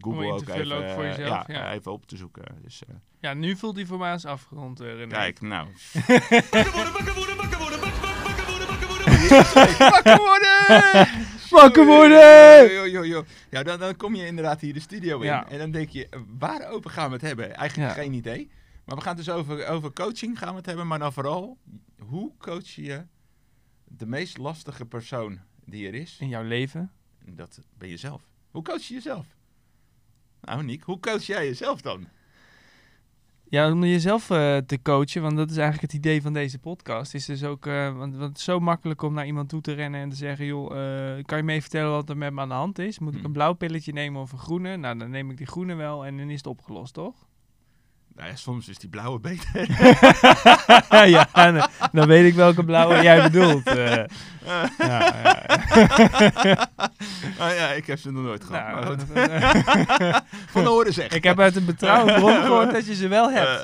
[0.00, 1.72] Google in ook te even, ook voor eh, jezelf, ja, ja.
[1.72, 2.44] even op te zoeken.
[2.62, 5.06] Dus, eh, Ja, nu voelt die voor mij als afgerond, eh, René.
[5.14, 5.68] kijk, nou.
[9.78, 11.08] Wakker worden!
[11.50, 12.72] Wakker worden!
[12.72, 13.24] Jo, jo, jo.
[13.50, 15.24] Ja, dan, dan kom je inderdaad hier de studio in.
[15.26, 15.48] Ja.
[15.48, 16.08] En dan denk je,
[16.38, 17.54] waarover gaan we het hebben?
[17.54, 18.02] Eigenlijk Ja.
[18.02, 18.50] geen idee.
[18.84, 20.86] Maar we gaan het dus over, over coaching gaan we het hebben.
[20.86, 21.58] Maar dan vooral,
[21.98, 23.02] hoe coach je
[23.84, 26.16] de meest lastige persoon die er is?
[26.20, 26.92] In jouw leven?
[27.26, 28.22] En Dat ben je zelf.
[28.50, 29.26] Hoe coach je jezelf?
[30.40, 32.06] Nou, Niek, hoe coach jij jezelf dan?
[33.50, 37.14] Ja, om jezelf eh, te coachen, want dat is eigenlijk het idee van deze podcast.
[37.14, 39.72] Is dus ook, eh, want, want het is zo makkelijk om naar iemand toe te
[39.72, 40.64] rennen en te zeggen, joh,
[41.16, 42.98] eh, kan je me even vertellen wat er met me aan de hand is?
[42.98, 43.26] Moet ik Hmm.
[43.26, 44.76] een blauw pilletje nemen of een groene?
[44.76, 47.14] Nou, dan neem ik die groene wel en dan is het opgelost, toch?
[48.18, 49.66] Nou ja, soms is die blauwe beter.
[51.08, 53.66] ja, dan, dan weet ik welke blauwe jij bedoelt.
[53.66, 54.04] eh.
[54.78, 55.14] ja,
[56.38, 56.68] ja.
[57.38, 58.96] ah ja, ik heb ze nog nooit gehad.
[59.14, 60.14] Nou, eh,
[60.52, 61.16] Van horen zeggen.
[61.16, 63.62] ik heb uit een betrouwde bron gehoord dat je ze wel hebt.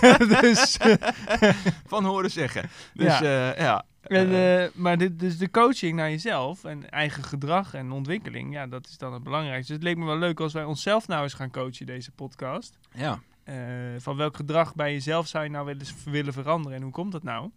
[0.00, 0.76] Eh, dus,
[1.86, 2.70] van horen zeggen.
[2.92, 3.54] Dus ja.
[3.58, 3.84] ja.
[4.06, 8.52] En, eh, eh, maar dit, dus de coaching naar jezelf en eigen gedrag en ontwikkeling,
[8.52, 9.72] ja, dat is dan het belangrijkste.
[9.72, 12.78] Dus het leek me wel leuk als wij onszelf nou eens gaan coachen, deze podcast.
[12.92, 13.20] ja.
[13.44, 13.56] Eh,
[13.98, 17.50] van welk gedrag bij jezelf zou je nou willen veranderen en hoe komt dat nou?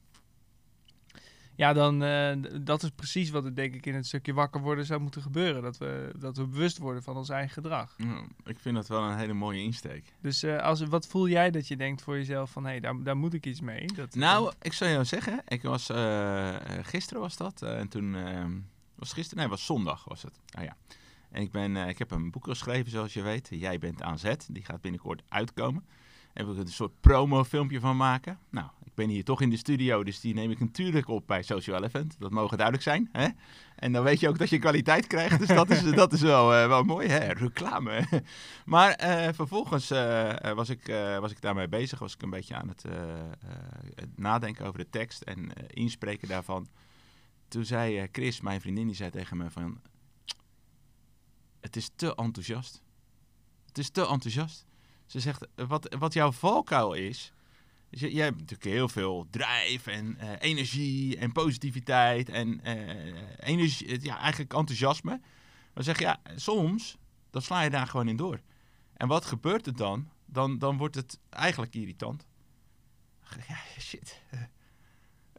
[1.57, 1.99] Ja, dan
[2.41, 5.21] d- dat is precies wat er denk ik in het stukje wakker worden zou moeten
[5.21, 5.61] gebeuren.
[5.61, 7.93] Dat we, dat we bewust worden van ons eigen gedrag.
[7.97, 10.13] Ja, ik vind dat wel een hele mooie insteek.
[10.21, 13.03] Dus eh, als, wat voel jij dat je denkt voor jezelf van, hé, hey, daar,
[13.03, 13.85] daar moet ik iets mee?
[13.95, 18.43] Dat, Nou, ik zou jou zeggen, ik was, eh, gisteren was dat, en toen, eh,
[18.95, 19.37] was het gisteren?
[19.43, 20.39] Nee, was zondag was het.
[20.51, 20.75] Ah ja.
[21.31, 23.47] En ik, ben, ik heb een boek geschreven, zoals je weet.
[23.51, 25.85] Jij bent aan zet, die gaat binnenkort uitkomen.
[26.33, 28.39] Daar wil ik een soort promo-filmpje van maken.
[28.49, 28.67] Nou,
[28.97, 32.15] ben hier toch in de studio, dus die neem ik natuurlijk op bij Social Elephant.
[32.19, 33.09] Dat mogen duidelijk zijn.
[33.11, 33.27] Hè?
[33.75, 36.53] En dan weet je ook dat je kwaliteit krijgt, dus dat is, dat is wel,
[36.53, 37.33] eh, wel mooi, hè?
[37.33, 38.23] reclame.
[38.65, 40.87] maar eh, vervolgens eh, was, ik,
[41.19, 42.83] was ik daarmee bezig, was ik een beetje aan het,
[43.95, 46.67] het nadenken over de tekst en inspreken daarvan.
[47.47, 49.81] Toen zei Chris, mijn vriendin, die zei tegen me van...
[51.59, 52.81] Het is te enthousiast.
[53.65, 54.65] Het is te enthousiast.
[55.05, 57.31] Ze zegt, wat, wat jouw valkuil is...
[57.89, 64.03] is je, hebt natuurlijk heel veel drijf en eh, energie en positiviteit en eh, energie,
[64.03, 65.21] ja, eigenlijk enthousiasme.
[65.73, 66.97] Maar zeg ja, soms
[67.29, 68.41] dan sla je daar gewoon in door.
[68.93, 70.09] En wat gebeurt er dan?
[70.25, 72.25] Dan, dan wordt het eigenlijk irritant.
[73.47, 74.21] Ja, shit.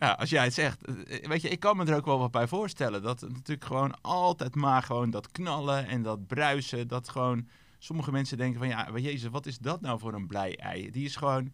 [0.00, 0.84] Ja, als jij het zegt.
[0.84, 3.02] eh, Weet je, ik kan me er ook wel wat bij voorstellen.
[3.02, 6.88] Dat natuurlijk gewoon altijd maar gewoon dat knallen en dat bruisen.
[6.88, 7.48] Dat gewoon
[7.78, 10.90] sommige mensen denken van ja, jezus, wat is dat nou voor een blij ei?
[10.90, 11.52] Die is gewoon,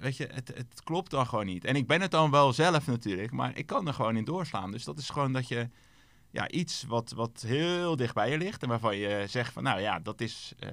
[0.00, 1.64] weet je, het, klopt dan gewoon niet.
[1.64, 4.70] En ik ben het dan wel zelf natuurlijk, maar ik kan er gewoon in doorslaan.
[4.70, 5.68] Dus dat is gewoon dat je
[6.30, 9.80] ja, iets wat, wat heel dicht bij je ligt en waarvan je zegt van nou
[9.80, 10.70] ja, dat is eh,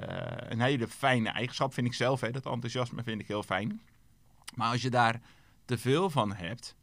[0.49, 2.21] een hele fijne eigenschap, vind ik zelf.
[2.21, 3.81] Hè, dat enthousiasme vind ik heel fijn.
[4.55, 5.21] Maar als je daar
[5.65, 6.75] te veel van hebt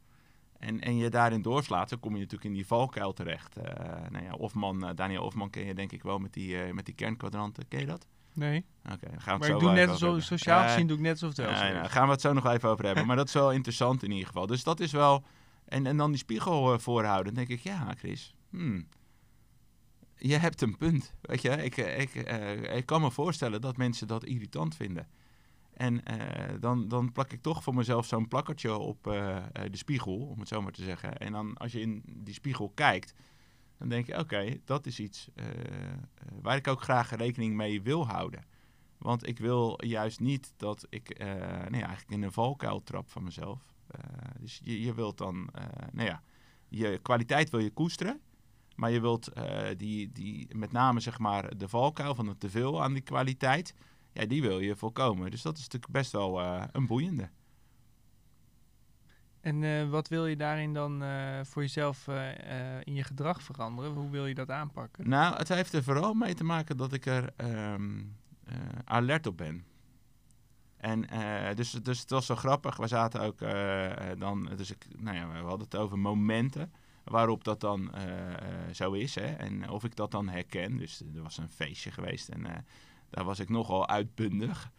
[0.57, 3.57] en, en je daarin doorslaat, dan kom je natuurlijk in die valkuil terecht.
[3.57, 6.85] Eh nou ja, Hofman, eh, Daniel Hofman ken je denk ik wel met die, met
[6.85, 7.67] die kernkwadranten.
[7.67, 8.07] Ken je dat?
[8.35, 10.97] Nee, Oké, dan gaan we het maar zo ik doe net zo, sociaal gezien doe
[10.97, 13.05] ik net alsof het wel nou, gaan we het zo nog even over hebben.
[13.05, 14.47] Maar dat is wel interessant in ieder geval.
[14.47, 15.25] Dus dat is wel...
[15.65, 17.33] En, en dan die spiegel eh, voorhouden.
[17.33, 18.87] Dan denk ik, ja Chris, hmm,
[20.17, 21.13] je hebt een punt.
[21.21, 25.07] Weet je, ik, eh, ik, eh, ik kan me voorstellen dat mensen dat irritant vinden.
[25.73, 26.03] En
[26.59, 30.61] dan, dan plak ik toch voor mezelf zo'n plakkertje op de spiegel, om het zo
[30.61, 31.17] maar te zeggen.
[31.17, 33.13] En dan als je in die spiegel kijkt,
[33.77, 35.97] dan denk je, oké, dat is iets eh, eh,
[36.41, 38.45] waar ik ook graag rekening mee wil houden.
[38.97, 43.11] Want ik wil juist niet dat ik eh, nou ja, eigenlijk in een valkuil trap
[43.11, 43.73] van mezelf.
[44.39, 45.49] Dus je, je wilt dan,
[45.91, 46.21] nou ja,
[46.67, 48.19] je kwaliteit wil je koesteren.
[48.75, 49.31] Maar je wilt
[49.77, 53.75] die, die, met name zeg maar de valkuil van het teveel aan die kwaliteit,
[54.13, 55.31] ja, die wil je voorkomen.
[55.31, 57.29] Dus dat is natuurlijk best wel een boeiende.
[59.45, 62.15] En eh, wat wil je daarin dan eh, voor jezelf eh,
[62.83, 63.91] in je gedrag veranderen?
[63.91, 65.09] Hoe wil je dat aanpakken?
[65.09, 67.99] Nou, het heeft er vooral mee te maken dat ik er ehm,
[68.45, 68.55] eh,
[68.85, 69.65] alert op ben.
[70.77, 71.01] En
[71.55, 72.77] dus, dus het was zo grappig.
[72.77, 73.39] We zaten ook
[74.19, 77.91] dan, dus ik, nou ja, we hadden het over momenten waarop dat dan
[78.71, 79.15] zo is.
[79.15, 79.25] Hè?
[79.25, 80.77] En of ik dat dan herken.
[80.77, 82.65] Dus er was een feestje geweest en
[83.09, 84.71] daar was ik nogal uitbundig.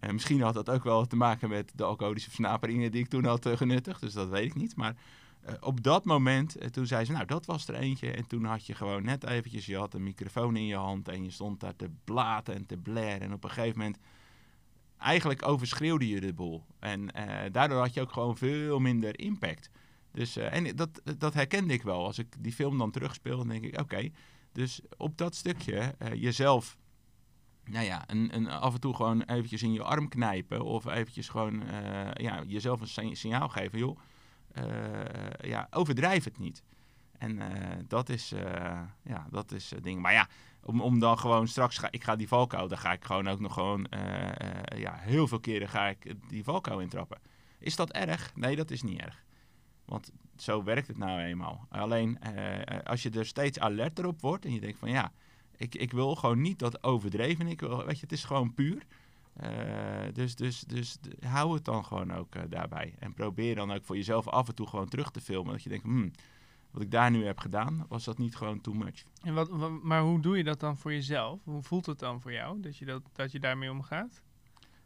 [0.00, 3.46] Misschien had dat ook wel te maken met de alcoholische versnaperingen die ik toen had
[3.46, 4.00] eh, genuttigd.
[4.00, 4.76] Dus dat weet ik niet.
[4.76, 4.96] Maar
[5.40, 8.10] eh, op dat moment, eh, toen zei ze, nou dat was er eentje.
[8.10, 11.24] En toen had je gewoon net eventjes, je had een microfoon in je hand en
[11.24, 13.20] je stond daar te blaten en te blaren.
[13.20, 13.98] En op een gegeven moment,
[14.98, 16.64] eigenlijk overschreeuwde je de boel.
[16.78, 17.08] En
[17.52, 19.70] daardoor had je ook gewoon veel minder impact.
[20.12, 22.04] Dus, en dat, dat herkende ik wel.
[22.04, 24.08] Als ik die film dan terugspeel, dan denk ik, oké,
[24.52, 26.76] Dus op dat stukje jezelf,
[27.68, 30.64] nou ja, een, een, af en toe gewoon eventjes in je arm knijpen.
[30.64, 33.78] Of eventjes gewoon eh, ja, jezelf een sign- signaal geven.
[33.78, 33.98] Joh,
[34.52, 34.64] eh,
[35.40, 36.62] ja, overdrijf het niet.
[37.18, 38.34] En eh, dat is,
[39.02, 40.00] ja, dat is het ding.
[40.00, 40.28] Maar ja,
[40.62, 43.40] om, om dan gewoon straks, ga, ik ga die valkuil, dan ga ik gewoon ook
[43.40, 43.86] nog gewoon,
[44.76, 47.18] ja, heel veel keren ga ik die valkuil intrappen.
[47.58, 48.32] Is dat erg?
[48.34, 49.24] Nee, dat is niet erg.
[49.84, 51.66] Want zo werkt het nou eenmaal.
[51.68, 52.18] Alleen
[52.84, 55.12] als je er steeds alerter op wordt en je denkt van ja,
[55.56, 57.46] ik, ik wil gewoon niet dat overdreven.
[57.46, 58.82] Ik wil, weet je, het is gewoon puur.
[59.36, 59.48] Eh,
[60.12, 62.94] dus dus, dus hou het dan gewoon ook eh, daarbij.
[62.98, 65.52] En probeer dan ook voor jezelf af en toe gewoon terug te filmen.
[65.52, 66.10] Dat je denkt, hmm,
[66.70, 69.02] wat ik daar nu heb gedaan, was dat niet gewoon too much?
[69.22, 71.40] En wat, wa- maar hoe doe je dat dan voor jezelf?
[71.44, 74.20] Hoe voelt het dan voor jou dat je, dat, dat je daarmee omgaat?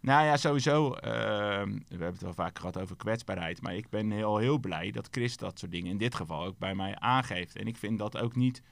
[0.00, 0.92] Nou ja, sowieso.
[0.92, 3.62] ehm, we hebben het wel vaak gehad over kwetsbaarheid.
[3.62, 6.58] Maar ik ben heel, heel blij dat Chris dat soort dingen in dit geval ook
[6.58, 7.56] bij mij aangeeft.
[7.56, 8.62] En ik vind dat ook niet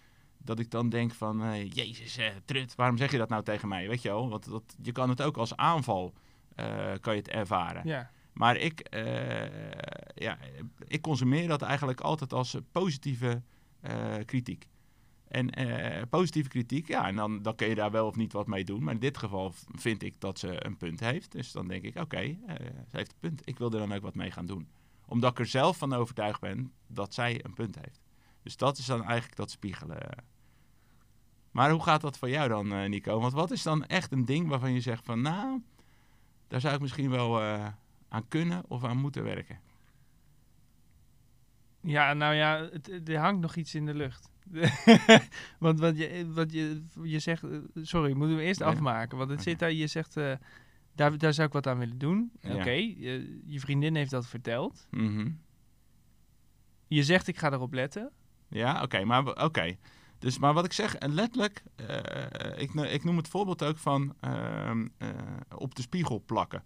[0.48, 1.42] dat ik dan denk van...
[1.42, 3.88] eh, Jezus, eh, trut, waarom zeg je dat nou tegen mij?
[3.88, 4.28] Weet je wel?
[4.28, 6.14] Want dat, je kan het ook als aanval
[6.54, 7.82] eh, kan je het ervaren.
[7.84, 8.10] Ja.
[8.32, 8.88] Maar ik,
[10.14, 10.38] ja,
[10.86, 13.42] ik consumeer dat eigenlijk altijd als positieve
[14.24, 14.68] kritiek.
[15.28, 15.50] En
[16.08, 18.82] positieve kritiek, ja, en dan, dan kun je daar wel of niet wat mee doen.
[18.82, 21.32] Maar in dit geval vind ik dat ze een punt heeft.
[21.32, 22.36] Dus dan denk ik, oké,
[22.90, 23.40] ze heeft een punt.
[23.44, 24.68] Ik wil er dan ook wat mee gaan doen.
[25.06, 28.00] Omdat ik er zelf van overtuigd ben dat zij een punt heeft.
[28.42, 29.98] Dus dat is dan eigenlijk dat spiegelen.
[31.58, 33.20] Maar hoe gaat dat voor jou dan, eh, Nico?
[33.20, 35.62] Want wat is dan echt een ding waarvan je zegt van, nou,
[36.48, 37.66] daar zou ik misschien wel eh,
[38.08, 39.60] aan kunnen of aan moeten werken?
[41.80, 44.30] Ja, nou ja, het, er hangt nog iets in de lucht.
[45.58, 49.18] want wat je, wat je, je zegt, eh, sorry, moeten we eerst afmaken.
[49.18, 50.14] Want het zit daar, je zegt,
[50.94, 52.32] daar, daar zou ik wat aan willen doen.
[52.40, 52.54] Ja.
[52.54, 54.86] Oké, je, je vriendin heeft dat verteld.
[54.90, 55.30] Mhm.
[56.86, 58.10] Je zegt, ik ga erop letten.
[58.48, 59.04] Ja, oké.
[59.04, 59.76] maar oké.
[60.18, 64.14] Dus, maar wat ik zeg, en letterlijk, eh, ik, ik noem het voorbeeld ook van
[64.20, 65.08] ehm, eh,
[65.54, 66.62] op de spiegel plakken.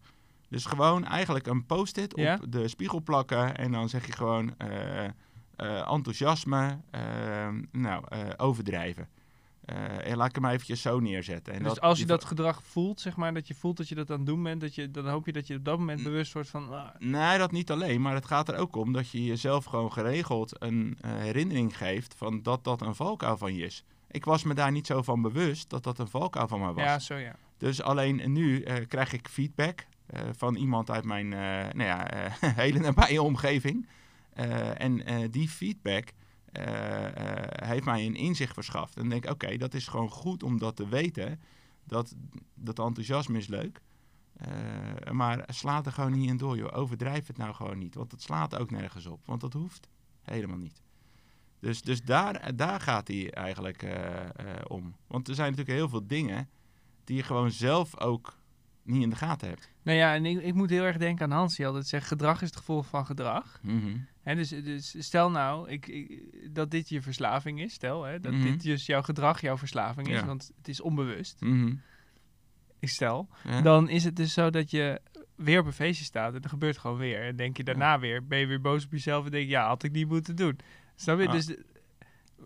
[0.48, 2.38] Dus gewoon eigenlijk een post-it Ja.
[2.42, 8.04] op de spiegel plakken en dan zeg je gewoon eh, enthousiasme, ehm, nou,
[8.36, 9.08] overdrijven.
[9.64, 11.54] En laat ik hem eventjes zo neerzetten.
[11.54, 14.10] En dus als je dat gedrag voelt, zeg maar, dat je voelt dat je dat
[14.10, 16.32] aan het doen bent, dat je, dan hoop je dat je op dat moment bewust
[16.32, 18.00] wordt van, ah, Nee, dat niet alleen.
[18.00, 22.14] Maar het gaat er ook om dat je jezelf gewoon geregeld een eh, herinnering geeft
[22.14, 23.84] van dat dat een valkuil van je is.
[24.10, 26.84] Ik was me daar niet zo van bewust dat dat een valkuil van mij was.
[26.84, 27.36] ja, zo ja.
[27.58, 29.86] Dus alleen nu krijg ik feedback
[30.36, 32.06] van iemand uit mijn nou ja,
[32.62, 33.86] hele nabije omgeving.
[34.76, 36.12] En die feedback
[36.52, 38.96] eh, eh, heeft mij een inzicht verschaft.
[38.96, 41.40] En denk oké, dat is gewoon goed om dat te weten.
[41.84, 42.14] Dat,
[42.54, 43.80] dat enthousiasme is leuk.
[44.32, 46.76] Eh, maar slaat er gewoon niet in door, joh.
[46.76, 47.94] Overdrijf het nou gewoon niet.
[47.94, 49.26] Want het slaat ook nergens op.
[49.26, 49.88] Want dat hoeft
[50.22, 50.82] helemaal niet.
[51.58, 53.86] Dus, dus daar, daar gaat hij eigenlijk
[54.66, 54.96] om.
[55.06, 56.48] Want er zijn natuurlijk heel veel dingen
[57.04, 58.38] die je gewoon zelf ook
[58.84, 59.70] niet in de gaten hebt.
[59.82, 62.42] Nou ja, en ik, ik moet heel erg denken aan Hans, die altijd zegt, gedrag
[62.42, 63.58] is het gevolg van gedrag.
[63.62, 63.96] Mhm.
[64.22, 68.32] Hè, dus, dus stel nou ik, ik- dat dit je verslaving is, stel hè, dat
[68.32, 68.42] Mhm.
[68.42, 70.26] dit dus jouw gedrag jouw verslaving is, Ja.
[70.26, 71.74] want het is onbewust, Mhm.
[72.78, 73.60] ik stel, Ja.
[73.60, 75.00] dan is het dus zo dat je
[75.36, 77.22] weer op een feestje staat en er gebeurt gewoon weer.
[77.22, 79.66] En denk je daarna weer, ben je weer boos op jezelf en denk je, ja,
[79.66, 80.58] had ik niet moeten doen.
[80.96, 81.26] Snap je?
[81.26, 81.32] Ah.
[81.32, 81.56] Dus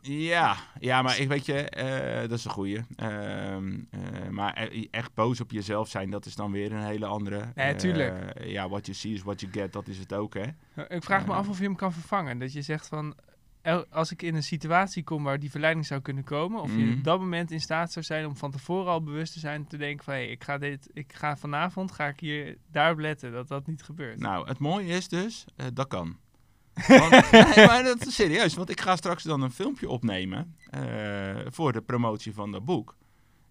[0.00, 2.80] Ja, ja, maar ik weet je, eh, dat is een goeie.
[2.96, 7.06] Ehm, eh, maar e- echt boos op jezelf zijn, dat is dan weer een hele
[7.06, 7.52] andere.
[7.54, 8.40] Nee, Eh, tuurlijk.
[8.44, 10.44] ja, what you see is what you get, dat is het ook, hè?
[10.88, 12.38] ik vraag me af of je hem kan vervangen.
[12.38, 13.14] Dat je zegt van,
[13.90, 16.98] als ik in een situatie kom waar die verleiding zou kunnen komen, of je Mhm.
[16.98, 19.76] op dat moment in staat zou zijn om van tevoren al bewust te zijn, te
[19.76, 23.48] denken van, hé, ik ga dit, ik ga vanavond, ga ik hier daarop letten dat
[23.48, 24.18] dat niet gebeurt.
[24.18, 26.16] Nou, het mooie is dus, eh, dat kan.
[26.88, 27.10] Want,
[27.56, 31.72] nee, maar dat is serieus, want ik ga straks dan een filmpje opnemen eh, voor
[31.72, 32.96] de promotie van dat boek.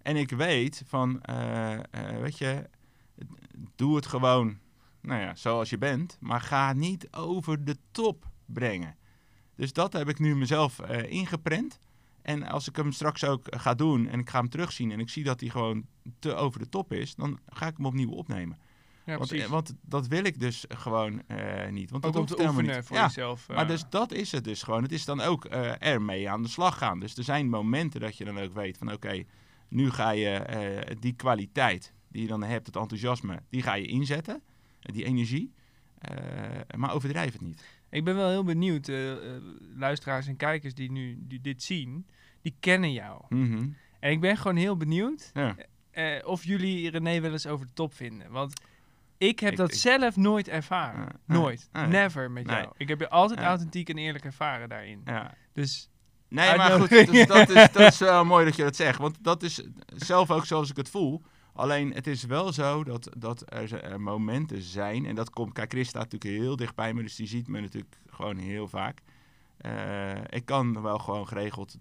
[0.01, 1.81] En ik weet van, eh, eh,
[2.21, 2.69] weet je,
[3.75, 4.57] doe het gewoon,
[5.01, 8.95] nou ja, zoals je bent, maar ga niet over de top brengen.
[9.55, 11.79] Dus dat heb ik nu mezelf ingeprent.
[12.21, 15.09] En als ik hem straks ook ga doen en ik ga hem terugzien en ik
[15.09, 15.85] zie dat hij gewoon
[16.19, 18.57] te over de top is, dan ga ik hem opnieuw opnemen.
[19.05, 21.91] Ja, Want, eh, want dat wil ik dus gewoon eh, niet.
[21.91, 22.85] Want Ook dat om hoeft helemaal niet.
[22.85, 23.47] voor ja, jezelf.
[23.47, 23.67] maar eh.
[23.67, 24.83] dus dat is het dus gewoon.
[24.83, 26.99] Het is dan ook eh ermee aan de slag gaan.
[26.99, 29.23] Dus er zijn momenten dat je dan ook weet van oké,
[29.67, 34.41] nu ga je die kwaliteit die je dan hebt, het enthousiasme, die ga je inzetten.
[34.79, 35.53] die energie.
[36.75, 37.63] Maar overdrijf het niet.
[37.89, 38.91] Ik ben wel heel benieuwd,
[39.75, 42.07] luisteraars en kijkers die nu die dit zien,
[42.41, 43.21] die kennen jou.
[43.29, 43.67] Mhm.
[43.99, 45.55] En ik ben gewoon heel benieuwd Ja.
[46.25, 48.31] of jullie René wel eens over de top vinden.
[48.31, 48.53] Want
[49.17, 51.07] ik heb Ik- dat ik- zelf nooit ervaren.
[51.25, 51.69] Nee, nooit.
[51.71, 51.87] nee.
[51.87, 52.55] Never met Nee.
[52.55, 52.73] jou.
[52.77, 55.01] Ik heb je altijd authentiek en eerlijk ervaren daarin.
[55.05, 55.33] Ja.
[55.53, 55.89] Dus
[56.29, 58.99] Nee, maar goed, dus dat, is, dat is wel mooi dat je dat zegt.
[58.99, 61.21] Want dat is zelf ook zoals ik het voel.
[61.53, 65.05] Alleen het is wel zo dat, dat er, er momenten zijn.
[65.05, 65.53] En dat komt.
[65.53, 67.01] Kijk, Chris staat natuurlijk heel dicht bij me.
[67.01, 69.01] Dus die ziet me natuurlijk gewoon heel vaak.
[69.57, 71.77] Eh, ik kan wel gewoon geregeld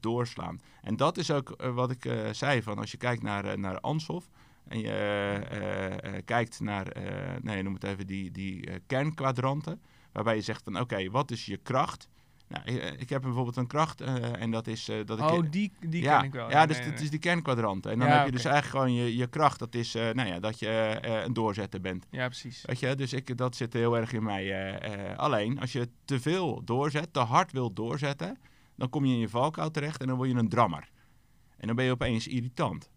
[0.00, 0.60] doorslaan.
[0.82, 2.62] En dat is ook eh, wat ik eh, zei.
[2.62, 4.28] Van als je kijkt naar, naar Ansoff.
[4.68, 9.80] En je eh, eh, kijkt naar, eh, nee, noem het even, die, die kernkwadranten.
[10.12, 12.08] Waarbij je zegt van, oké, wat is je kracht?
[12.48, 12.64] Nou,
[12.98, 15.30] ik heb bijvoorbeeld een kracht en dat is dat ik...
[15.30, 16.50] Oh, die, die ja, ken ik wel.
[16.50, 17.02] Ja, dus het nee.
[17.02, 17.90] is die kernkwadranten.
[17.90, 19.58] En dan Ja, heb je dus eigenlijk gewoon je, je kracht.
[19.58, 22.06] Dat is, nou ja, dat je een doorzetter bent.
[22.10, 22.62] Ja, precies.
[22.66, 25.16] Weet je, dus ik, dat zit heel erg in mij.
[25.16, 28.38] alleen, als je te veel doorzet, te hard wilt doorzetten,
[28.76, 30.90] dan kom je in je valkuil terecht en dan word je een drammer.
[31.56, 32.90] En dan ben je opeens irritant.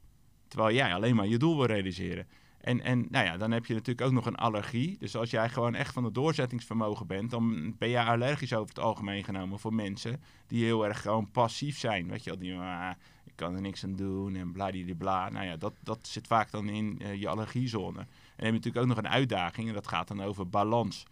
[0.56, 2.28] Terwijl jij alleen maar je doel wil realiseren.
[2.62, 4.98] En, en nou ja, dan heb je natuurlijk ook nog een allergie.
[5.00, 8.84] Dus als jij gewoon echt van het doorzettingsvermogen bent, dan ben je allergisch over het
[8.84, 12.08] algemeen genomen voor mensen die heel erg gewoon passief zijn.
[12.08, 12.92] Weet je wel, die, ah,
[13.24, 15.30] ik kan er niks aan doen en bladibla.
[15.30, 18.00] Nou ja, dat, dat zit vaak dan in eh, je allergiezone.
[18.00, 21.06] En dan heb je natuurlijk ook nog een uitdaging en dat gaat dan over balans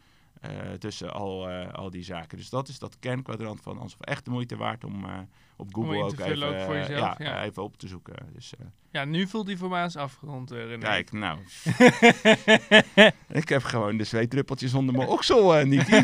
[0.79, 2.37] tussen al, eh, al die zaken.
[2.37, 5.11] Dus dat is dat kernkwadrant van alsof echt de moeite waard om eh,
[5.57, 7.37] op Google ook even, ook voor eh, jezelf, ja, ja.
[7.39, 8.15] eh, even op te zoeken.
[8.33, 10.77] Dus eh, Ja, nu voelt hij voor mij als afgerond, eh, René.
[10.77, 11.39] kijk, nou,
[13.41, 15.91] ik heb gewoon de zweetdruppeltjes onder mijn oksel, eh Nicky.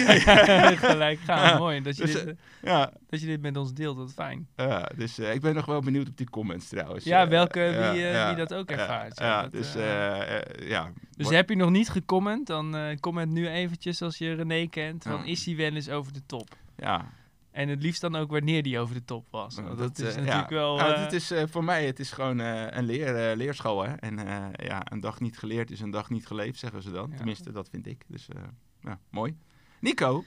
[0.87, 1.81] Gelijk gaan, Ja, mooi.
[1.81, 4.47] Dat je, dus, dit, eh, ja, dat je dit met ons deelt, dat is fijn.
[4.55, 7.03] ja, dus eh, ik ben nog wel benieuwd op die comments trouwens.
[7.03, 9.19] Ja, Eh, welke, wie, eh, ja, wie dat ook ervaart.
[9.19, 10.91] Ja, dat, dus eh, eh, eh, ja.
[11.17, 15.03] Dus heb je nog niet gecomment, dan eh, comment nu eventjes als je René kent.
[15.03, 15.23] Ja.
[15.23, 16.57] is hij wel eens over de top?
[16.77, 17.11] ja,
[17.51, 19.55] En het liefst dan ook wanneer die over de top was.
[19.55, 20.55] Want dat, dat, is eh, natuurlijk ja.
[20.55, 20.77] wel...
[20.77, 23.83] Ja, eh, het is, eh, voor mij het is gewoon eh, een leer, eh, leerschool.
[23.83, 23.93] Hè?
[23.93, 27.09] En eh, ja, een dag niet geleerd is een dag niet geleefd, zeggen ze dan.
[27.11, 27.15] Ja.
[27.15, 28.03] Tenminste, dat vind ik.
[28.07, 28.41] Dus eh,
[28.81, 29.37] ja, mooi.
[29.79, 30.23] Nico,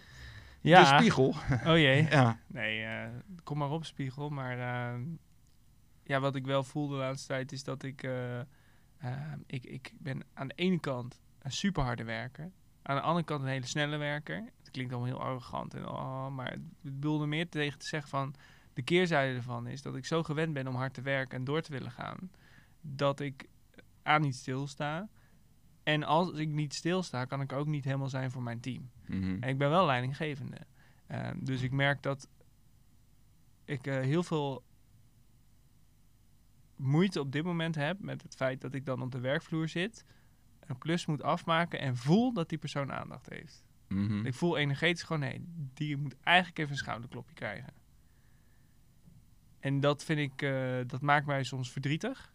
[0.60, 0.80] ja.
[0.80, 1.34] de spiegel.
[1.70, 2.06] Oh jee.
[2.10, 2.38] ja.
[2.46, 3.08] Nee, eh,
[3.44, 4.28] kom maar op, Spiegel.
[4.28, 5.00] Maar eh,
[6.04, 8.46] ja, wat ik wel voel de laatste tijd is dat ik, eh, eh,
[9.46, 9.64] ik...
[9.64, 12.50] Ik ben aan de ene kant een super harde werker.
[12.82, 14.44] Aan de andere kant een hele snelle werker.
[14.58, 15.74] Het klinkt allemaal heel arrogant.
[15.74, 18.34] En, oh, maar ik bedoelde meer tegen te zeggen van...
[18.72, 21.60] De keerzijde ervan is dat ik zo gewend ben om hard te werken en door
[21.60, 22.30] te willen gaan.
[22.80, 23.48] Dat ik
[24.02, 25.08] aan niet stilsta.
[25.82, 28.90] En als ik niet stilsta, kan ik ook niet helemaal zijn voor mijn team.
[29.06, 29.36] Mhm.
[29.40, 30.58] En ik ben wel leidinggevende.
[31.06, 32.28] Ehm, dus ik merk dat
[33.64, 34.64] ik eh, heel veel
[36.76, 40.04] moeite op dit moment heb met het feit dat ik dan op de werkvloer zit,
[40.66, 43.64] een klus moet afmaken en voel dat die persoon aandacht heeft.
[43.88, 44.26] Mhm.
[44.26, 47.72] Ik voel energetisch gewoon, nee, die moet eigenlijk even een schouderklopje krijgen.
[49.60, 52.32] En dat vind ik, eh, dat maakt mij soms verdrietig.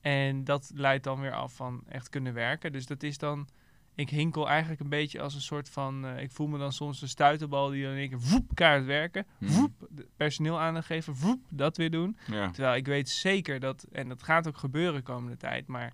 [0.00, 2.72] En dat leidt dan weer af van echt kunnen werken.
[2.72, 3.48] Dus dat is dan,
[3.94, 7.02] ik hinkel eigenlijk een beetje als een soort van, eh, ik voel me dan soms
[7.02, 9.26] een stuiterbal die dan in één keer voep, kaart werken.
[9.38, 9.52] Mhm.
[9.52, 12.16] Voep, de personeel aandacht geven, voep, dat weer doen.
[12.26, 12.50] Ja.
[12.50, 15.92] Terwijl ik weet zeker dat, en dat gaat ook gebeuren komende tijd, maar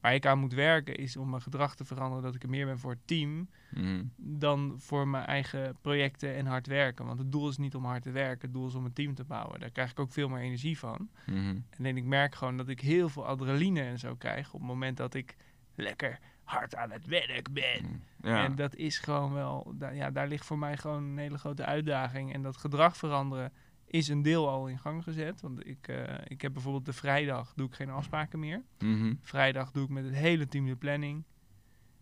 [0.00, 2.66] waar ik aan moet werken is om mijn gedrag te veranderen, dat ik er meer
[2.66, 4.02] ben voor het team Mhm.
[4.16, 7.06] dan voor mijn eigen projecten en hard werken.
[7.06, 9.14] Want het doel is niet om hard te werken, het doel is om een team
[9.14, 9.60] te bouwen.
[9.60, 11.08] Daar krijg ik ook veel meer energie van.
[11.26, 11.56] Mhm.
[11.70, 14.96] En ik merk gewoon dat ik heel veel adrenaline en zo krijg op het moment
[14.96, 15.36] dat ik
[15.74, 18.02] lekker hard aan het werk ben.
[18.22, 18.44] Ja.
[18.44, 21.64] En dat is gewoon wel, da- ja, daar ligt voor mij gewoon een hele grote
[21.64, 22.32] uitdaging.
[22.34, 23.52] En dat gedrag veranderen
[23.90, 25.40] is een deel al in gang gezet.
[25.40, 28.62] Want ik, eh, ik heb bijvoorbeeld de vrijdag doe ik geen afspraken meer.
[28.78, 29.14] Mhm.
[29.20, 31.24] Vrijdag doe ik met het hele team de planning.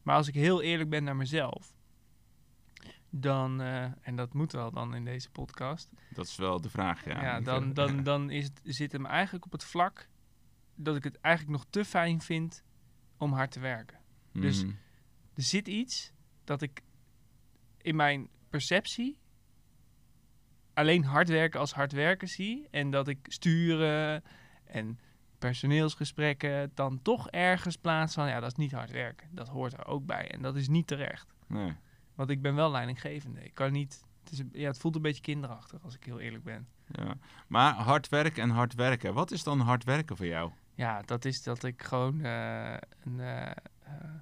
[0.03, 1.75] Maar als ik heel eerlijk ben naar mezelf,
[3.11, 7.05] dan, eh, en dat moet wel dan in deze podcast, Dat is wel de vraag,
[7.05, 7.23] ja.
[7.23, 10.09] ja, dan, dan, dan is het, zit hem eigenlijk op het vlak
[10.75, 12.65] dat ik het eigenlijk nog te fijn vind
[13.17, 13.99] om hard te werken.
[14.33, 14.73] dus- Mhm.
[15.35, 16.13] Er zit iets
[16.45, 16.83] dat ik
[17.83, 19.19] in mijn perceptie
[20.79, 22.69] alleen hard werken als hard werken zie.
[22.71, 24.25] En dat ik sturen
[24.65, 24.99] en
[25.39, 29.29] personeelsgesprekken dan toch ergens plaats van, ja, dat is niet hard werken.
[29.31, 31.35] Dat hoort er ook bij en dat is niet terecht.
[31.47, 31.73] Nee.
[32.15, 33.45] Want ik ben wel leidinggevende.
[33.45, 36.45] Ik kan niet, het, is, ja, het voelt een beetje kinderachtig als ik heel eerlijk
[36.45, 36.69] ben.
[36.87, 37.17] Ja.
[37.47, 39.15] Maar hard werken en hard werken.
[39.15, 40.51] Wat is dan hard werken voor jou?
[40.75, 43.21] Ja, dat is dat ik gewoon eh, een.
[43.21, 43.51] eh,
[43.83, 44.15] eh,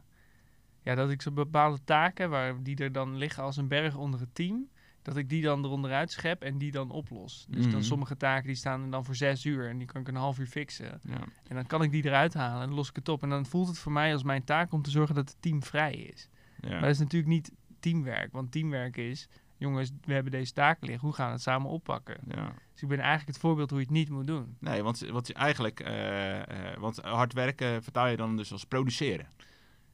[0.86, 4.20] ja, dat ik zo'n bepaalde taken waar die er dan liggen als een berg onder
[4.20, 4.68] het team.
[5.06, 7.46] Dat ik die dan eronderuit schep en die dan oplos.
[7.48, 7.72] Dus Mhm.
[7.72, 10.14] dan sommige taken die staan er dan voor zes uur en die kan ik een
[10.14, 11.00] half uur fixen.
[11.02, 11.18] Ja.
[11.48, 13.22] En dan kan ik die eruit halen en dan los ik het op.
[13.22, 15.62] En dan voelt het voor mij als mijn taak om te zorgen dat het team
[15.62, 16.28] vrij is.
[16.60, 16.68] Ja.
[16.70, 18.32] Maar dat is natuurlijk niet teamwerk.
[18.32, 21.04] Want teamwerk is, jongens, we hebben deze taken liggen.
[21.06, 22.16] Hoe gaan we het samen oppakken?
[22.28, 22.52] ja.
[22.72, 24.56] Dus ik ben eigenlijk het voorbeeld hoe je het niet moet doen.
[24.60, 29.26] Nee, want, je eigenlijk, eh, eh, want hard werken vertaal je dan dus als produceren.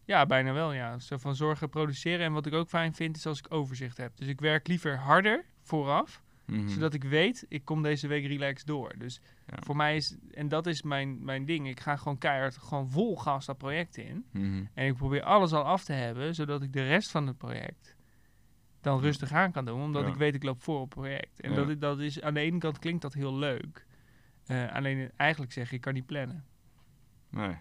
[0.05, 0.99] Ja, bijna wel, ja.
[0.99, 2.27] Zo van zorgen, produceren.
[2.27, 4.17] En wat ik ook fijn vind, is als ik overzicht heb.
[4.17, 6.69] Dus ik werk liever harder vooraf Mhm.
[6.69, 8.95] Zodat ik weet, ik kom deze week relaxed door.
[8.99, 9.57] Dus Ja.
[9.61, 11.69] voor mij is, en dat is mijn, mijn ding.
[11.69, 14.25] Ik ga gewoon keihard, gewoon vol gas dat project in.
[14.33, 14.65] Mhm.
[14.75, 17.97] En ik probeer alles al af te hebben, zodat ik de rest van het project
[18.81, 19.03] dan Ja.
[19.03, 19.83] rustig aan kan doen.
[19.83, 20.09] Omdat Ja.
[20.09, 21.41] ik weet, ik loop voor op het project.
[21.41, 23.87] En dat, is- dat is, aan de ene kant klinkt dat heel leuk.
[24.47, 26.45] Eh, alleen eigenlijk zeg je, ik kan niet plannen.
[27.31, 27.57] Nee.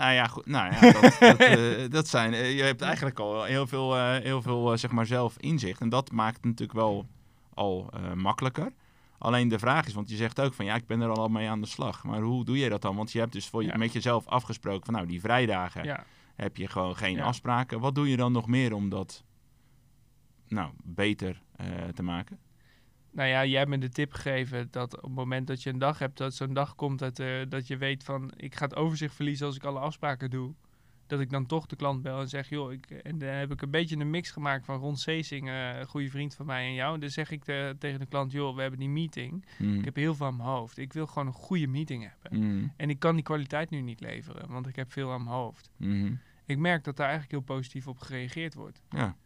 [0.00, 0.46] Nou ja, goed.
[0.46, 2.32] Nou ja, dat, dat, eh, dat zijn.
[2.34, 5.80] eh, je hebt eigenlijk al heel veel, eh, heel veel zeg maar zelf inzicht.
[5.80, 7.06] En dat maakt het natuurlijk wel
[7.54, 8.72] al makkelijker.
[9.18, 11.48] Alleen de vraag is, want je zegt ook van ja, ik ben er al mee
[11.48, 12.04] aan de slag.
[12.04, 12.96] Maar hoe doe je dat dan?
[12.96, 13.76] Want je hebt dus voor je, Ja.
[13.76, 16.04] met jezelf afgesproken van nou, die vrijdagen Ja.
[16.36, 17.24] heb je gewoon geen Ja.
[17.24, 17.80] afspraken.
[17.80, 19.24] Wat doe je dan nog meer om dat
[20.48, 21.42] nou, beter
[21.94, 22.38] te maken?
[23.12, 25.78] Nou ja, jij hebt me de tip gegeven dat op het moment dat je een
[25.78, 28.76] dag hebt, dat zo'n dag komt dat, eh, dat je weet van, ik ga het
[28.76, 30.54] overzicht verliezen als ik alle afspraken doe.
[31.06, 33.62] Dat ik dan toch de klant bel en zeg, joh, ik, en dan heb ik
[33.62, 36.74] een beetje een mix gemaakt van Ron Seesing, eh, een goede vriend van mij en
[36.74, 36.94] jou.
[36.94, 39.44] En dan zeg ik te- tegen de klant, joh, we hebben die meeting.
[39.58, 39.78] Mhm.
[39.78, 40.78] Ik heb heel veel aan mijn hoofd.
[40.78, 42.40] Ik wil gewoon een goede meeting hebben.
[42.56, 42.66] Mhm.
[42.76, 45.70] En ik kan die kwaliteit nu niet leveren, want ik heb veel aan mijn hoofd.
[45.76, 46.12] Mhm.
[46.46, 48.82] Ik merk dat daar eigenlijk heel positief op gereageerd wordt.
[48.90, 49.16] Ja.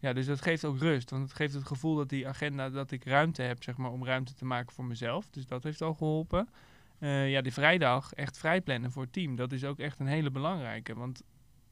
[0.00, 1.10] Ja, dus dat geeft ook rust.
[1.10, 4.04] Want het geeft het gevoel dat die agenda, dat ik ruimte heb, zeg maar, om
[4.04, 5.30] ruimte te maken voor mezelf.
[5.30, 6.48] Dus dat heeft al geholpen.
[6.98, 9.36] Eh, ja, die vrijdag echt vrij plannen voor het team.
[9.36, 10.94] Dat is ook echt een hele belangrijke.
[10.94, 11.22] Want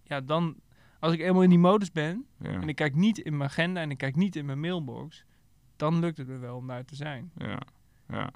[0.02, 0.56] ja, dan,
[0.98, 2.48] als ik eenmaal in die modus ben Ja.
[2.50, 5.24] en ik kijk niet in mijn agenda en ik kijk niet in mijn mailbox,
[5.76, 7.30] dan lukt het me wel om daar te zijn.
[7.36, 7.58] Ja,
[8.08, 8.30] ja.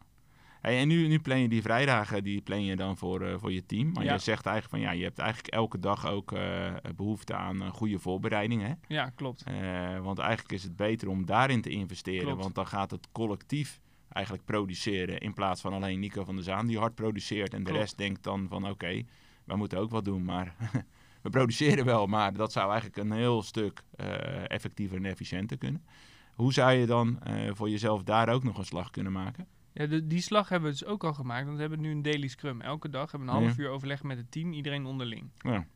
[0.62, 3.52] Hey, en nu, nu plan je die vrijdagen, die plan je dan voor, eh, voor
[3.52, 3.92] je team.
[3.92, 4.12] Maar Ja.
[4.12, 7.70] je zegt eigenlijk van ja, je hebt eigenlijk elke dag ook eh, behoefte aan een
[7.70, 8.62] goede voorbereiding.
[8.62, 8.72] Hè?
[8.86, 9.42] Ja, klopt.
[9.42, 12.24] Eh, want eigenlijk is het beter om daarin te investeren.
[12.24, 12.42] Klopt.
[12.42, 15.18] Want dan gaat het collectief eigenlijk produceren.
[15.18, 17.54] In plaats van alleen Nico van der Zaan die hard produceert.
[17.54, 19.02] En de rest denkt dan van oké,
[19.44, 20.24] wij moeten ook wat doen.
[20.24, 20.54] Maar
[21.22, 22.06] we produceren wel.
[22.06, 25.84] Maar dat zou eigenlijk een heel stuk eh, effectiever en efficiënter kunnen.
[26.34, 29.46] Hoe zou je dan eh, voor jezelf daar ook nog een slag kunnen maken?
[29.72, 31.44] Ja, de, die slag hebben we dus ook al gemaakt.
[31.44, 32.60] Want we hebben nu een daily scrum.
[32.60, 35.30] Elke dag hebben we een half uur overleg met het team, iedereen onderling.
[35.38, 35.66] Ja.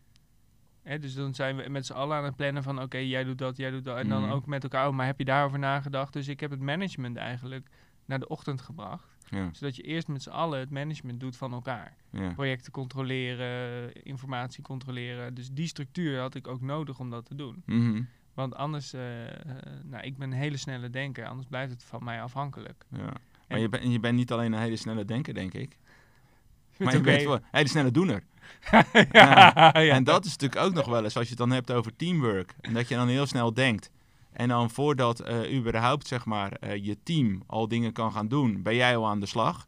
[0.83, 2.83] Hè, dus dan zijn we met z'n allen aan het plannen van...
[2.83, 3.97] oké, jij doet dat, jij doet dat.
[3.99, 4.31] En dan Mhm.
[4.33, 6.13] ook met elkaar, oh, maar heb je daarover nagedacht?
[6.13, 7.69] Dus ik heb het management eigenlijk
[8.05, 9.17] naar de ochtend gebracht.
[9.31, 11.97] Ja, Zodat je eerst met z'n allen het management doet van elkaar.
[12.11, 12.33] ja.
[12.33, 15.35] Projecten controleren, informatie controleren.
[15.35, 17.63] Dus die structuur had ik ook nodig om dat te doen.
[17.67, 18.03] Mhm.
[18.35, 19.35] Want anders, eh, eh,
[19.85, 21.27] nou, ik ben een hele snelle denker.
[21.27, 22.85] Anders blijft het van mij afhankelijk.
[22.91, 23.13] ja.
[23.49, 25.77] Maar je, ben, je bent niet alleen een hele snelle denker, denk ik.
[26.79, 28.23] Maar je bent een hele snelle doener.
[29.13, 29.73] ja.
[29.73, 32.55] En dat is natuurlijk ook nog wel eens, als je het dan hebt over teamwork.
[32.61, 33.91] En dat je dan heel snel denkt.
[34.37, 38.63] En dan voordat eh, überhaupt, zeg maar, eh, je team al dingen kan gaan doen,
[38.63, 39.67] ben jij al aan de slag.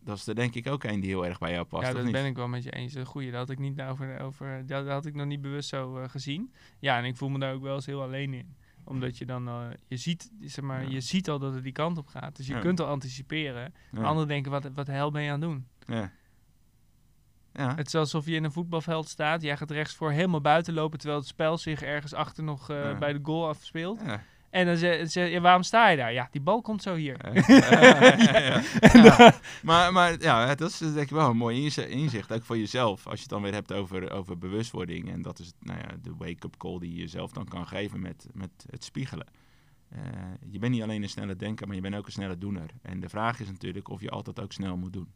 [0.00, 2.12] Dat is er denk ik ook een die heel erg bij jou past, ja, dat
[2.12, 2.94] ben ik wel met je eens.
[2.94, 5.98] Een goeie, dat had ik niet over, over dat, had ik nog niet bewust zo
[5.98, 6.52] eh, gezien.
[6.78, 8.56] Ja, en ik voel me daar ook wel eens heel alleen in.
[8.88, 10.88] Omdat je dan, eh, je ziet, zeg maar, Ja.
[10.90, 12.36] je ziet al dat het die kant op gaat.
[12.36, 12.60] Dus je Ja.
[12.60, 13.74] kunt al anticiperen.
[13.94, 15.66] Anderen denken, wat, wat de hel ben je aan het doen?
[15.86, 16.12] Ja.
[17.52, 17.74] Ja.
[17.74, 19.42] Het is alsof je in een voetbalveld staat.
[19.42, 22.98] Jij gaat rechts voor helemaal buiten lopen, terwijl het spel zich ergens achter nog eh,
[22.98, 24.00] bij de goal afspeelt.
[24.04, 24.22] Ja.
[24.50, 26.12] En dan je, ja, waarom sta je daar?
[26.12, 27.16] Ja, die bal komt zo hier.
[27.46, 29.34] Ja, ja.
[29.62, 33.06] Maar, maar ja, dat is denk ik wel een mooi inzi- inzicht, ook voor jezelf.
[33.06, 35.10] Als je het dan weer hebt over, over bewustwording.
[35.10, 38.26] En dat is nou ja, de wake-up call die je jezelf dan kan geven met,
[38.32, 39.26] met het spiegelen.
[39.88, 40.00] Eh,
[40.50, 42.70] je bent niet alleen een snelle denker, maar je bent ook een snelle doener.
[42.82, 45.12] En de vraag is natuurlijk of je altijd ook snel moet doen.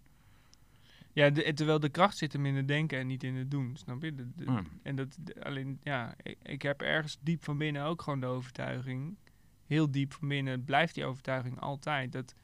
[1.15, 3.77] Ja, de- terwijl de kracht zit hem in het denken en niet in het doen,
[3.77, 4.15] snap je?
[4.15, 4.63] De- de- Ja.
[4.83, 9.17] En dat, alleen, ja, ik, ik heb ergens diep van binnen ook gewoon de overtuiging,
[9.67, 12.35] heel diep van binnen, blijft die overtuiging altijd, dat,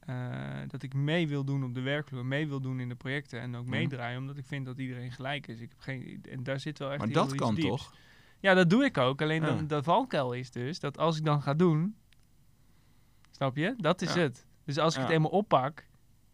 [0.00, 3.40] eh, dat ik mee wil doen op de werkvloer, mee wil doen in de projecten
[3.40, 3.70] en ook Ja.
[3.70, 5.60] meedraaien, omdat ik vind dat iedereen gelijk is.
[5.60, 7.68] Ik heb geen, en daar zit wel echt Maar dat kan dieps.
[7.68, 7.94] toch?
[8.40, 9.22] Ja, dat doe ik ook.
[9.22, 9.46] Alleen Ja.
[9.54, 11.96] dan, de valkuil is dus dat als ik dan ga doen,
[13.30, 13.74] snap je?
[13.76, 14.20] Dat is Ja.
[14.20, 14.46] het.
[14.64, 15.06] Dus als ik Ja.
[15.06, 15.88] het eenmaal oppak,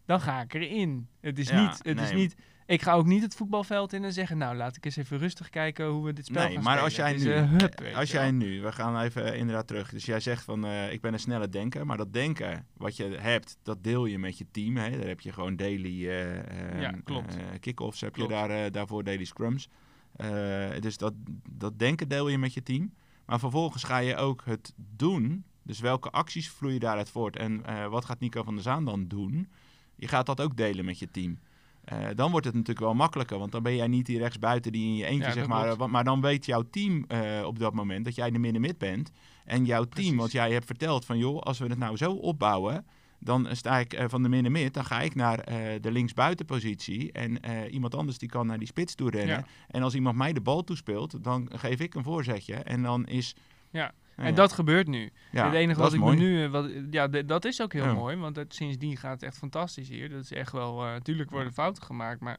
[0.07, 1.07] dan ga ik erin.
[1.21, 2.35] Het is Ja, niet, het is niet.
[2.65, 5.49] Ik ga ook niet het voetbalveld in en zeggen, nou laat ik eens even rustig
[5.49, 8.11] kijken hoe we dit spel Nee, gaan maar als jij nu, is, eh, hup, als
[8.11, 9.89] jij nu, we gaan even inderdaad terug.
[9.89, 13.03] Dus jij zegt van, eh, ik ben een snelle denker, maar dat denken wat je
[13.03, 14.77] hebt, dat deel je met je team.
[14.77, 14.89] Hè?
[14.97, 18.29] Daar heb je gewoon daily eh eh, Ja, eh, kick-offs, heb Klopt.
[18.31, 19.69] je daar, eh, daarvoor daily scrums.
[20.15, 21.13] Eh, dus dat,
[21.49, 22.93] dat denken deel je met je team.
[23.25, 25.45] Maar vervolgens ga je ook het doen.
[25.63, 27.35] Dus welke acties vloeien daaruit voort?
[27.35, 29.49] En eh, wat gaat Nico van der Zaan dan doen?
[29.97, 31.39] Je gaat dat ook delen met je team.
[31.83, 34.85] Eh, dan wordt het natuurlijk wel makkelijker, want dan ben jij niet die rechtsbuiten die
[34.85, 35.67] in je eentje, Ja, zeg maar.
[35.67, 39.11] eh, maar dan weet jouw team eh, op dat moment dat jij de middenmid bent.
[39.45, 42.85] En jouw team, want jij hebt verteld van joh, als we het nou zo opbouwen,
[43.19, 45.45] dan sta ik van de middenmid, dan ga ik naar
[45.81, 47.11] de linksbuitenpositie.
[47.11, 49.35] En iemand anders die kan naar die spits toe rennen.
[49.35, 49.45] Ja.
[49.67, 52.53] En als iemand mij de bal toespeelt, dan geef ik een voorzetje.
[52.55, 53.35] En dan is
[53.71, 53.93] Ja,
[54.25, 55.11] En dat gebeurt nu.
[55.45, 56.43] het enige wat ik me nu...
[56.43, 58.15] eh, Wat, ja, dat is ook heel mooi.
[58.17, 60.09] Want het, sindsdien gaat het echt fantastisch hier.
[60.09, 60.85] Dat is echt wel...
[60.85, 62.19] eh tuurlijk worden fouten gemaakt.
[62.19, 62.37] Maar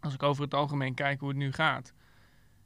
[0.00, 1.92] als ik over het algemeen kijk hoe het nu gaat...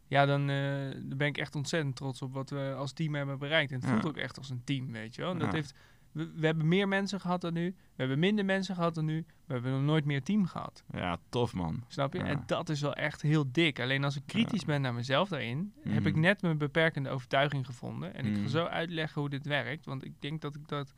[0.07, 3.39] Ja, dan, eh, dan ben ik echt ontzettend trots op wat we als team hebben
[3.39, 3.73] bereikt.
[3.73, 5.31] En het voelt ook echt als een team, weet je wel.
[5.31, 5.75] En dat heeft,
[6.15, 7.71] we, we hebben meer mensen gehad dan nu.
[7.71, 9.25] We hebben minder mensen gehad dan nu.
[9.47, 10.85] We hebben nog nooit meer team gehad.
[10.93, 11.85] Ja, tof man.
[11.89, 12.19] Snap je?
[12.19, 12.25] Ja.
[12.25, 13.81] En dat is wel echt heel dik.
[13.81, 14.67] Alleen als ik kritisch Ja.
[14.67, 16.21] ben naar mezelf daarin, heb ik Mhm.
[16.23, 18.15] net mijn beperkende overtuiging gevonden.
[18.15, 18.49] En ik ga Mhm.
[18.49, 19.85] zo uitleggen hoe dit werkt.
[19.85, 20.95] Want ik denk dat ik dat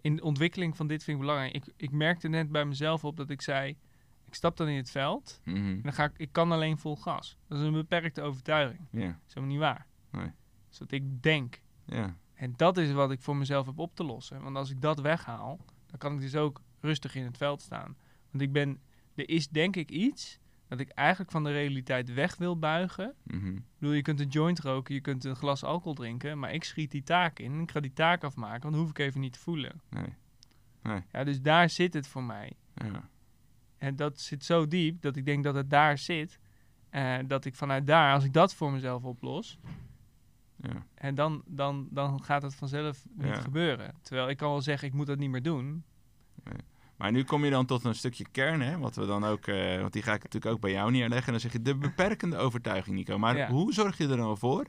[0.00, 1.54] in de ontwikkeling van dit vind ik belangrijk.
[1.54, 3.76] Ik, ik merkte net bij mezelf op dat ik zei,
[4.24, 5.56] ik stap dan in het veld Mhm.
[5.56, 7.36] en dan ga ik, ik kan alleen vol gas.
[7.48, 8.86] Dat is een beperkte overtuiging.
[8.90, 9.86] Ja, Dat is helemaal niet waar.
[10.10, 10.24] Nee.
[10.24, 10.32] Dat
[10.72, 11.60] is wat ik denk.
[11.86, 12.16] ja.
[12.34, 14.42] En dat is wat ik voor mezelf heb op te lossen.
[14.42, 17.96] Want als ik dat weghaal, dan kan ik dus ook rustig in het veld staan.
[18.30, 18.80] Want ik ben,
[19.14, 23.14] er is denk ik iets dat ik eigenlijk van de realiteit weg wil buigen.
[23.22, 23.56] Mhm.
[23.56, 26.64] Ik bedoel, je kunt een joint roken, je kunt een glas alcohol drinken, maar ik
[26.64, 27.60] schiet die taak in.
[27.60, 29.80] Ik ga die taak afmaken, want dan hoef ik even niet te voelen.
[29.90, 31.02] Nee.
[31.12, 32.52] Ja, dus daar zit het voor mij.
[32.74, 33.08] Ja.
[33.78, 36.38] En dat zit zo diep dat ik denk dat het daar zit.
[36.90, 39.58] eh, dat ik vanuit daar, als ik dat voor mezelf oplos,
[40.56, 40.86] Ja.
[40.94, 43.34] en dan, dan, dan gaat het vanzelf niet Ja.
[43.40, 43.94] gebeuren.
[44.02, 45.84] Terwijl ik kan wel zeggen, ik moet dat niet meer doen.
[46.96, 48.78] Maar nu kom je dan tot een stukje kern, hè?
[48.78, 51.26] Wat we dan ook, eh, want die ga ik natuurlijk ook bij jou neerleggen.
[51.26, 53.18] En dan zeg je de beperkende overtuiging, Nico.
[53.18, 53.48] Maar Ja.
[53.50, 54.66] hoe zorg je er dan voor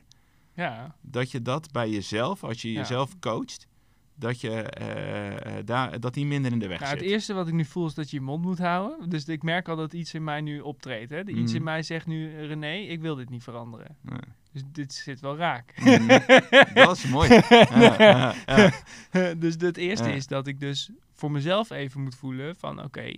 [0.54, 3.66] Ja, dat je dat bij jezelf, als je jezelf coacht,
[4.14, 7.10] dat, je, eh, eh, daar, dat die minder in de weg nou, het zit?
[7.10, 9.08] eerste wat ik nu voel is dat je je mond moet houden.
[9.08, 11.10] Dus ik merk al dat iets in mij nu optreedt.
[11.10, 11.26] Hè?
[11.26, 11.56] Iets Mhm.
[11.56, 13.96] in mij zegt nu, René, ik wil dit niet veranderen.
[14.02, 14.18] Nee.
[14.56, 15.74] Dus dit zit wel raak.
[15.78, 16.06] Mhm.
[16.74, 17.28] dat is mooi.
[17.50, 19.34] Ja, ja, ja.
[19.44, 23.12] dus het eerste is dat ik dus voor mezelf even moet voelen van oké,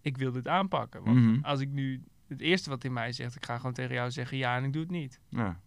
[0.00, 1.02] ik wil dit aanpakken.
[1.04, 1.44] Want Mhm.
[1.44, 4.36] als ik nu, het eerste wat in mij zegt, ik ga gewoon tegen jou zeggen
[4.36, 5.20] ja en ik doe het niet.
[5.28, 5.60] Ja.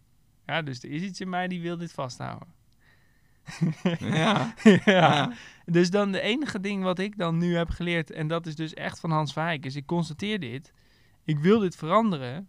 [0.46, 2.48] Ja, dus er is iets in mij die wil dit vasthouden.
[3.98, 4.54] Ja.
[4.84, 5.32] ja.
[5.64, 8.74] Dus dan de enige ding wat ik dan nu heb geleerd, en dat is dus
[8.74, 10.72] echt van Hans Verheyck, is ik constateer dit.
[11.24, 12.48] Ik wil dit veranderen.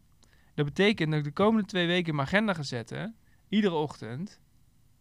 [0.60, 3.16] Dat betekent dat ik de komende twee weken in mijn agenda ga zetten,
[3.50, 4.40] iedere ochtend.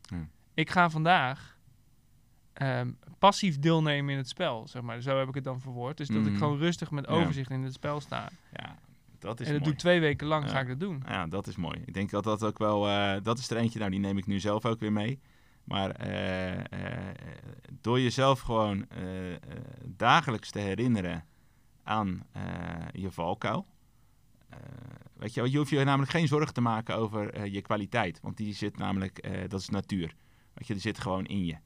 [0.01, 0.29] Ja.
[0.55, 1.57] Ik ga vandaag
[2.53, 5.01] ehm, passief deelnemen in het spel, zeg maar.
[5.03, 5.97] Zo heb ik het dan verwoord.
[5.97, 6.37] Dus dat ik Mhm.
[6.39, 7.13] gewoon rustig met Ja.
[7.13, 8.29] overzicht in het spel sta.
[8.53, 8.79] ja,
[9.19, 9.63] dat is en dat mooi.
[9.63, 10.51] doe ik twee weken lang, Ja.
[10.51, 11.03] ga ik dat doen.
[11.07, 11.83] Ja, dat is mooi.
[11.87, 12.89] Ik denk dat dat ook wel...
[12.89, 15.21] eh, dat is er eentje, nou die neem ik nu zelf ook weer mee.
[15.65, 17.15] Maar eh, eh,
[17.81, 18.87] door jezelf gewoon
[19.85, 21.25] dagelijks te herinneren
[21.83, 22.23] aan
[22.93, 23.67] je valkuil.
[24.49, 24.59] Eh,
[25.13, 28.21] weet je, je hoeft je namelijk geen zorgen te maken over eh, je kwaliteit.
[28.21, 30.15] Want die zit namelijk, eh, dat is natuur.
[30.55, 31.57] Weet je, die zit gewoon in je.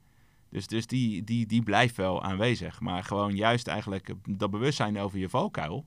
[0.49, 2.79] Dus, dus die, die, die blijft wel aanwezig.
[2.79, 5.85] Maar gewoon juist eigenlijk dat bewustzijn over je valkuil...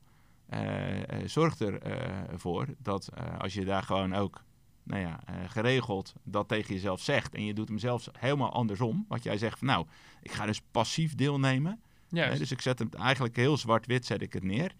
[1.25, 4.45] zorgt ervoor dat als je daar gewoon ook
[4.83, 7.35] nou ja, geregeld dat tegen jezelf zegt...
[7.35, 9.05] en je doet hem zelfs helemaal andersom...
[9.09, 9.87] wat jij zegt van nou,
[10.23, 11.81] ik ga dus passief deelnemen...
[12.09, 12.33] Juist.
[12.33, 14.75] Hè, dus ik zet hem eigenlijk heel zwart-wit zet ik het neer.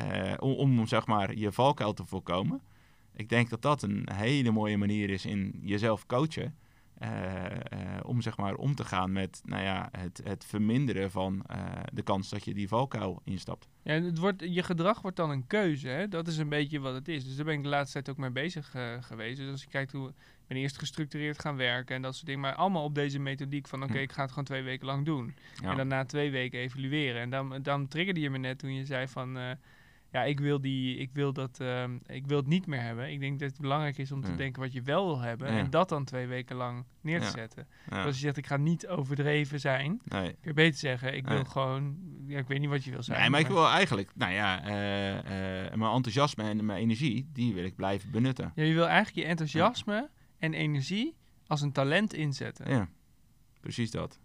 [0.00, 2.60] Eh, om, om zeg maar je valkuil te voorkomen.
[3.14, 6.54] Ik denk dat dat een hele mooie manier is in jezelf coachen.
[6.98, 7.60] eh, eh,
[8.02, 11.44] om zeg maar om te gaan met nou ja, het, het verminderen van
[11.92, 13.68] de kans dat je die valkuil instapt.
[13.82, 15.88] Ja, het wordt, je gedrag wordt dan een keuze.
[15.88, 16.08] Hè?
[16.08, 17.24] Dat is een beetje wat het is.
[17.24, 19.38] Dus daar ben ik de laatste tijd ook mee bezig geweest.
[19.38, 20.08] Dus als je kijkt hoe...
[20.08, 22.40] Ik ben eerst gestructureerd gaan werken en dat soort dingen.
[22.40, 23.82] Maar allemaal op deze methodiek van...
[23.82, 23.98] Oké, Hm.
[23.98, 25.34] ik ga het gewoon twee weken lang doen.
[25.62, 25.70] Ja.
[25.70, 27.20] En dan na twee weken evalueren.
[27.20, 29.38] En dan, dan triggerde je me net toen je zei van...
[30.12, 33.10] ja, ik wil, die, ik, wil dat, ehm, ik wil het niet meer hebben.
[33.12, 34.36] Ik denk dat het belangrijk is om te Ja.
[34.36, 35.52] denken wat je wel wil hebben.
[35.52, 35.58] Ja.
[35.58, 37.30] En dat dan twee weken lang neer te Ja.
[37.30, 37.68] zetten.
[37.90, 38.04] Ja.
[38.04, 40.00] Als je zegt, ik ga niet overdreven zijn.
[40.04, 40.28] Nee.
[40.28, 41.96] Kun je beter zeggen, ik wil gewoon...
[42.26, 43.20] Ja, ik weet niet wat je wil zijn.
[43.20, 45.18] Nee, maar ik wil eigenlijk, nou ja, eh,
[45.66, 48.52] eh, mijn enthousiasme en mijn energie, die wil ik blijven benutten.
[48.54, 52.70] Ja, je wil eigenlijk je enthousiasme en energie als een talent inzetten.
[52.70, 52.88] Ja,
[53.60, 54.18] precies dat.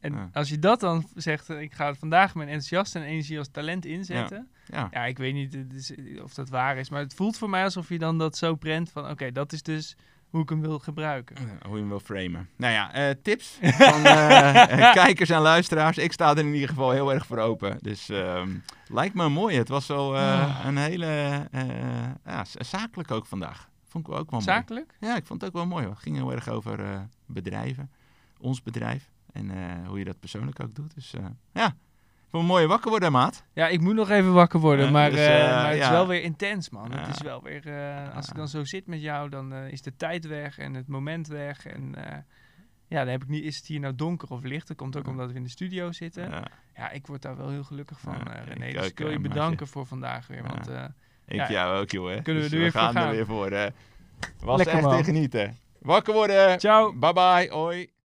[0.00, 3.48] En als je dat dan zegt, eh, ik ga vandaag mijn enthousiasme en energie als
[3.48, 4.48] talent inzetten.
[4.66, 7.64] Ja, Ja, ik weet niet is- of dat waar is, maar het voelt voor mij
[7.64, 9.96] alsof je dan dat zo prent van, oké, dat is dus
[10.30, 11.36] hoe ik hem wil gebruiken.
[11.36, 12.48] Eh, hoe je hem wil framen.
[12.56, 13.58] Nou ja, eh, tips
[13.90, 15.98] van eh, eh, kijkers en luisteraars.
[15.98, 17.78] Ik sta er in ieder geval heel erg voor open.
[17.80, 18.50] Dus ehm,
[18.88, 19.56] lijkt me mooi.
[19.56, 20.60] Het was eh, Ah.
[20.64, 21.06] een hele
[21.50, 21.62] eh,
[22.24, 23.68] ja, zakelijk ook vandaag.
[23.88, 24.52] Vond ik ook wel mooi.
[24.52, 24.96] Zakelijk?
[25.00, 25.88] Ja, ik vond het ook wel mooi.
[25.88, 27.90] Het ging heel erg over eh, bedrijven.
[28.38, 29.10] Ons bedrijf.
[29.32, 30.94] En eh, hoe je dat persoonlijk ook doet.
[30.94, 31.74] Dus eh, ja,
[32.34, 33.44] ik vond het mooi wakker worden, maat.
[33.52, 35.84] Ja, ik moet nog even wakker worden, Ja, maar, dus, eh, eh, maar het ja.
[35.84, 36.90] is wel weer intens, man.
[36.90, 36.98] Ja.
[36.98, 39.82] Het is wel weer, eh, als ik dan zo zit met jou, dan eh, is
[39.82, 41.66] de tijd weg en het moment weg.
[41.66, 42.18] En eh,
[42.88, 44.68] ja, dan heb ik niet, is het hier nou donker of licht?
[44.68, 45.10] Dat komt ook Ja.
[45.10, 46.30] omdat we in de studio zitten.
[46.30, 46.42] Ja,
[46.76, 48.66] Ja, ik word daar wel heel gelukkig van, Ja, eh, René.
[48.66, 50.48] ik Dus ook, ik wil je bedanken voor vandaag weer, Ja.
[50.48, 50.68] want...
[50.68, 50.84] eh,
[51.26, 51.50] ik Ja.
[51.50, 52.08] jou ook, joh.
[52.08, 52.22] Hè.
[52.22, 53.50] Kunnen we dus er weer voor gaan er weer voor.
[53.50, 53.68] hè.
[54.40, 54.96] Was Lekker, echt man.
[54.96, 55.56] te genieten.
[55.80, 56.58] Wakker worden.
[56.60, 56.92] Ciao.
[56.98, 57.48] Bye bye.
[57.50, 57.92] Hoi.